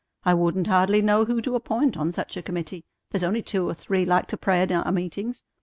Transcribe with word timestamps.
"I 0.23 0.33
wouldn't 0.33 0.65
hardly 0.65 1.03
know 1.03 1.25
who 1.25 1.41
to 1.43 1.53
appoint 1.53 1.95
on 1.95 2.11
such 2.11 2.35
a 2.35 2.41
committee. 2.41 2.83
There's 3.11 3.23
only 3.23 3.43
two 3.43 3.69
or 3.69 3.75
three 3.75 4.03
like 4.03 4.25
to 4.29 4.35
pray 4.37 4.63
in 4.63 4.71
our 4.71 4.91
meetings. 4.91 5.43